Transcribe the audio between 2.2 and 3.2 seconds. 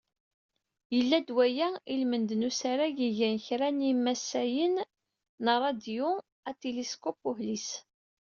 n usarag i